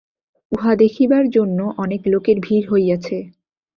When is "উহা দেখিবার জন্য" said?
0.51-1.59